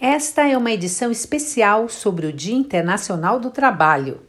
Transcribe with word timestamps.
Esta 0.00 0.46
é 0.46 0.56
uma 0.56 0.70
edição 0.70 1.10
especial 1.10 1.88
sobre 1.88 2.28
o 2.28 2.32
Dia 2.32 2.54
Internacional 2.54 3.40
do 3.40 3.50
Trabalho. 3.50 4.20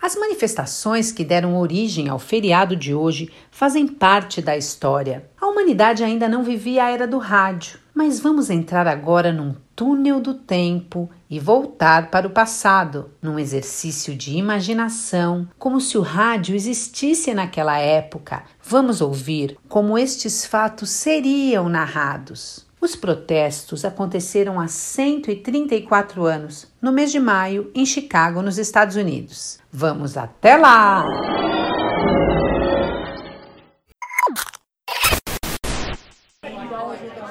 As 0.00 0.16
manifestações 0.16 1.12
que 1.12 1.24
deram 1.24 1.56
origem 1.56 2.08
ao 2.08 2.18
feriado 2.18 2.74
de 2.74 2.92
hoje 2.92 3.30
fazem 3.48 3.86
parte 3.86 4.42
da 4.42 4.56
história. 4.56 5.30
A 5.40 5.46
humanidade 5.46 6.02
ainda 6.02 6.28
não 6.28 6.42
vivia 6.42 6.86
a 6.86 6.90
era 6.90 7.06
do 7.06 7.18
rádio, 7.18 7.78
mas 7.94 8.18
vamos 8.18 8.50
entrar 8.50 8.88
agora 8.88 9.32
num 9.32 9.54
túnel 9.76 10.20
do 10.20 10.34
tempo 10.34 11.08
e 11.30 11.38
voltar 11.38 12.10
para 12.10 12.26
o 12.26 12.30
passado, 12.30 13.12
num 13.22 13.38
exercício 13.38 14.16
de 14.16 14.36
imaginação, 14.36 15.48
como 15.56 15.80
se 15.80 15.96
o 15.96 16.02
rádio 16.02 16.56
existisse 16.56 17.32
naquela 17.32 17.78
época. 17.78 18.42
Vamos 18.60 19.00
ouvir 19.00 19.56
como 19.68 19.96
estes 19.96 20.44
fatos 20.44 20.90
seriam 20.90 21.68
narrados. 21.68 22.71
Os 22.82 22.96
protestos 22.96 23.84
aconteceram 23.84 24.58
há 24.58 24.66
134 24.66 26.24
anos, 26.26 26.66
no 26.82 26.90
mês 26.90 27.12
de 27.12 27.20
maio, 27.20 27.70
em 27.76 27.86
Chicago, 27.86 28.42
nos 28.42 28.58
Estados 28.58 28.96
Unidos. 28.96 29.60
Vamos 29.72 30.16
até 30.16 30.56
lá! 30.56 31.04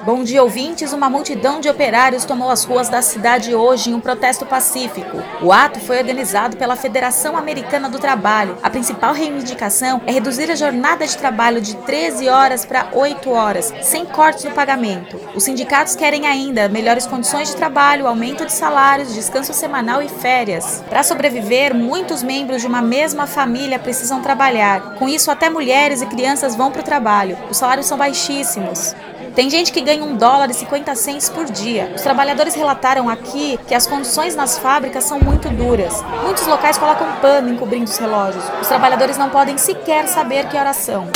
Bom 0.04 0.22
dia, 0.22 0.42
ouvintes. 0.42 0.92
Uma 0.92 1.10
multidão 1.10 1.60
de 1.60 1.68
operários 1.68 2.24
tomou 2.24 2.50
as 2.50 2.64
ruas 2.64 2.88
da 2.88 3.02
cidade 3.02 3.54
hoje 3.54 3.90
em 3.90 3.94
um 3.94 4.00
protesto 4.00 4.46
pacífico. 4.46 5.16
O 5.40 5.52
ato 5.52 5.80
foi 5.80 5.98
organizado 5.98 6.56
pela 6.56 6.76
Federação 6.76 7.36
Americana 7.36 7.88
do 7.88 7.98
Trabalho. 7.98 8.56
A 8.62 8.70
principal 8.70 9.12
reivindicação 9.12 10.00
é 10.06 10.12
reduzir 10.12 10.50
a 10.50 10.54
jornada 10.54 11.06
de 11.06 11.16
trabalho 11.16 11.60
de 11.60 11.76
13 11.76 12.28
horas 12.28 12.64
para 12.64 12.88
8 12.92 13.30
horas, 13.30 13.72
sem 13.82 14.04
cortes 14.04 14.44
no 14.44 14.52
pagamento. 14.52 15.20
Os 15.34 15.44
sindicatos 15.44 15.96
querem 15.96 16.26
ainda 16.26 16.68
melhores 16.68 17.06
condições 17.06 17.48
de 17.48 17.56
trabalho, 17.56 18.06
aumento 18.06 18.44
de 18.44 18.52
salários, 18.52 19.14
descanso 19.14 19.52
semanal 19.52 20.02
e 20.02 20.08
férias. 20.08 20.84
Para 20.88 21.02
sobreviver, 21.02 21.74
muitos 21.74 22.22
membros 22.22 22.60
de 22.60 22.66
uma 22.66 22.82
mesma 22.82 23.26
família 23.26 23.78
precisam 23.78 24.20
trabalhar. 24.20 24.94
Com 24.96 25.08
isso, 25.08 25.30
até 25.30 25.48
mulheres 25.48 26.00
e 26.00 26.06
crianças 26.06 26.54
vão 26.54 26.70
para 26.70 26.82
o 26.82 26.84
trabalho. 26.84 27.38
Os 27.50 27.56
salários 27.56 27.86
são 27.86 27.98
baixíssimos. 27.98 28.94
Tem 29.34 29.48
gente 29.48 29.72
que 29.72 29.80
ganha 29.80 30.04
um 30.04 30.14
dólar 30.14 30.50
e 30.50 30.54
50 30.54 30.94
cents 30.94 31.30
por 31.30 31.46
dia. 31.46 31.92
Os 31.96 32.02
trabalhadores 32.02 32.54
relataram 32.54 33.08
aqui 33.08 33.58
que 33.66 33.74
as 33.74 33.86
condições 33.86 34.36
nas 34.36 34.58
fábricas 34.58 35.04
são 35.04 35.18
muito 35.18 35.48
duras. 35.48 36.04
Muitos 36.22 36.46
locais 36.46 36.76
colocam 36.76 37.06
pano 37.22 37.48
encobrindo 37.48 37.84
os 37.84 37.96
relógios. 37.96 38.44
Os 38.60 38.68
trabalhadores 38.68 39.16
não 39.16 39.30
podem 39.30 39.56
sequer 39.56 40.06
saber 40.06 40.48
que 40.48 40.56
horas 40.56 40.76
são. 40.76 41.08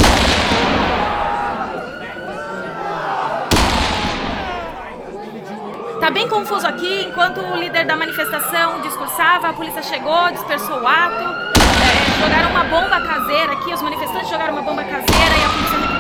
Tá 6.01 6.11
bem 6.11 6.27
confuso 6.27 6.67
aqui. 6.67 7.05
Enquanto 7.11 7.39
o 7.39 7.57
líder 7.57 7.85
da 7.85 7.97
manifestação 7.97 8.81
discursava, 8.81 9.49
a 9.49 9.53
polícia 9.53 9.83
chegou, 9.83 10.31
dispersou 10.33 10.81
o 10.81 10.89
ato. 10.89 11.23
É, 11.23 12.25
jogaram 12.25 12.51
uma 12.51 12.65
bomba 12.65 12.99
caseira 12.99 13.53
aqui. 13.53 13.75
Os 13.75 13.83
manifestantes 13.83 14.31
jogaram 14.31 14.55
uma 14.55 14.63
bomba 14.63 14.83
caseira 14.85 15.37
e 15.37 15.45
a 15.45 15.49
polícia 15.51 15.96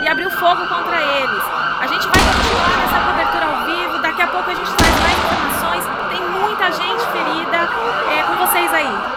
e 0.00 0.08
abriu 0.08 0.30
fogo 0.30 0.66
contra 0.66 0.96
eles. 0.96 1.42
A 1.78 1.86
gente 1.86 2.06
vai 2.08 2.18
continuar 2.18 2.76
nessa 2.78 3.00
cobertura 3.04 3.44
ao 3.44 3.66
vivo, 3.66 3.98
daqui 3.98 4.22
a 4.22 4.26
pouco 4.26 4.50
a 4.50 4.54
gente 4.54 4.72
traz 4.72 5.00
mais 5.00 5.18
informações. 5.18 5.84
Tem 6.08 6.20
muita 6.40 6.72
gente 6.72 7.04
ferida 7.12 7.68
é, 8.10 8.22
com 8.22 8.36
vocês 8.36 8.72
aí. 8.72 9.13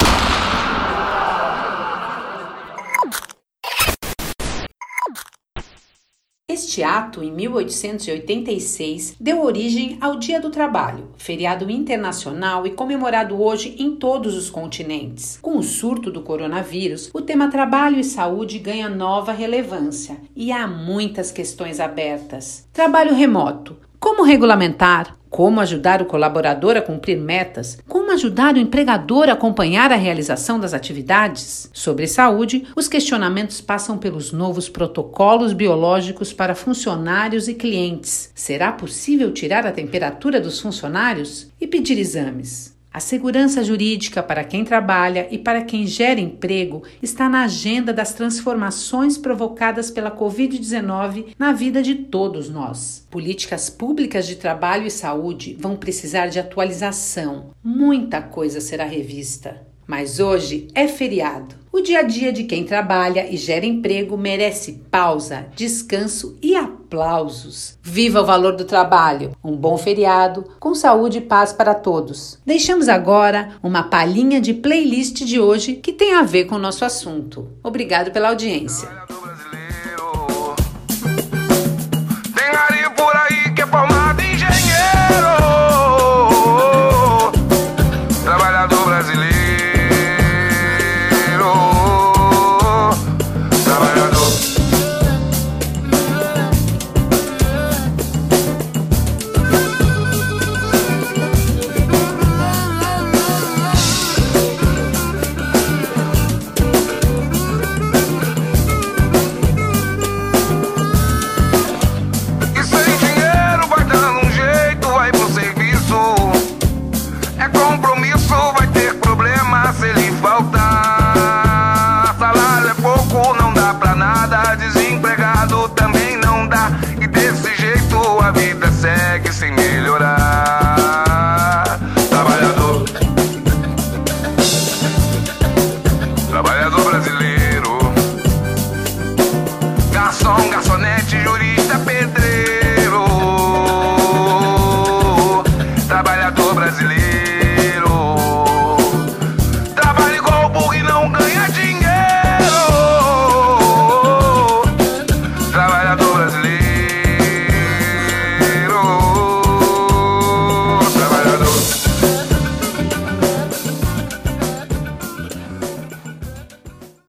Este 6.57 6.81
ato, 6.81 7.23
em 7.23 7.31
1886, 7.31 9.15
deu 9.19 9.43
origem 9.43 9.95
ao 10.01 10.17
Dia 10.17 10.41
do 10.41 10.49
Trabalho, 10.49 11.09
feriado 11.15 11.69
internacional 11.69 12.65
e 12.65 12.71
comemorado 12.71 13.39
hoje 13.39 13.75
em 13.77 13.95
todos 13.95 14.35
os 14.35 14.49
continentes. 14.49 15.37
Com 15.39 15.59
o 15.59 15.61
surto 15.61 16.09
do 16.09 16.23
coronavírus, 16.23 17.11
o 17.13 17.21
tema 17.21 17.47
trabalho 17.51 17.99
e 17.99 18.03
saúde 18.03 18.57
ganha 18.57 18.89
nova 18.89 19.31
relevância 19.33 20.17
e 20.35 20.51
há 20.51 20.65
muitas 20.65 21.31
questões 21.31 21.79
abertas. 21.79 22.67
Trabalho 22.73 23.13
remoto. 23.13 23.77
Como 23.99 24.23
regulamentar? 24.23 25.16
Como 25.29 25.59
ajudar 25.59 26.01
o 26.01 26.05
colaborador 26.05 26.77
a 26.77 26.81
cumprir 26.81 27.17
metas? 27.17 27.79
Como 27.87 28.11
ajudar 28.11 28.55
o 28.55 28.59
empregador 28.59 29.29
a 29.29 29.33
acompanhar 29.33 29.91
a 29.91 29.95
realização 29.95 30.59
das 30.59 30.73
atividades? 30.73 31.69
Sobre 31.73 32.07
saúde, 32.07 32.65
os 32.75 32.87
questionamentos 32.87 33.59
passam 33.59 33.97
pelos 33.97 34.31
novos 34.31 34.69
protocolos 34.69 35.53
biológicos 35.53 36.31
para 36.31 36.55
funcionários 36.55 37.47
e 37.47 37.53
clientes. 37.53 38.31
Será 38.33 38.71
possível 38.71 39.33
tirar 39.33 39.65
a 39.65 39.71
temperatura 39.71 40.39
dos 40.39 40.59
funcionários 40.59 41.47
e 41.59 41.67
pedir 41.67 41.99
exames? 41.99 42.76
A 42.91 42.99
segurança 42.99 43.63
jurídica 43.63 44.23
para 44.23 44.43
quem 44.43 44.63
trabalha 44.63 45.27
e 45.29 45.37
para 45.37 45.61
quem 45.61 45.85
gera 45.85 46.19
emprego 46.19 46.83
está 47.01 47.29
na 47.29 47.43
agenda 47.43 47.93
das 47.93 48.13
transformações 48.13 49.17
provocadas 49.17 49.91
pela 49.91 50.09
Covid-19 50.09 51.27
na 51.37 51.51
vida 51.51 51.83
de 51.83 51.93
todos 51.95 52.49
nós. 52.49 53.05
Políticas 53.11 53.69
públicas 53.69 54.25
de 54.25 54.35
trabalho 54.35 54.87
e 54.87 54.91
saúde 54.91 55.55
vão 55.59 55.75
precisar 55.75 56.27
de 56.27 56.39
atualização. 56.39 57.51
Muita 57.63 58.21
coisa 58.21 58.59
será 58.59 58.85
revista. 58.85 59.61
Mas 59.85 60.19
hoje 60.19 60.67
é 60.75 60.87
feriado. 60.87 61.55
O 61.71 61.79
dia 61.79 61.99
a 61.99 62.03
dia 62.03 62.33
de 62.33 62.43
quem 62.43 62.65
trabalha 62.65 63.31
e 63.31 63.37
gera 63.37 63.65
emprego 63.65 64.17
merece 64.17 64.81
pausa, 64.89 65.47
descanso 65.55 66.37
e 66.41 66.55
aplausos. 66.87 67.77
Viva 67.83 68.21
o 68.21 68.25
valor 68.25 68.55
do 68.55 68.63
trabalho! 68.63 69.35
Um 69.43 69.55
bom 69.55 69.77
feriado, 69.77 70.45
com 70.57 70.73
saúde 70.73 71.17
e 71.17 71.21
paz 71.21 71.51
para 71.51 71.75
todos. 71.75 72.39
Deixamos 72.45 72.87
agora 72.87 73.49
uma 73.61 73.83
palhinha 73.83 74.39
de 74.39 74.53
playlist 74.53 75.25
de 75.25 75.39
hoje 75.39 75.75
que 75.75 75.91
tem 75.91 76.13
a 76.13 76.23
ver 76.23 76.45
com 76.45 76.55
o 76.55 76.59
nosso 76.59 76.85
assunto. 76.85 77.49
Obrigado 77.61 78.11
pela 78.11 78.29
audiência. 78.29 78.87
Tem 82.33 82.51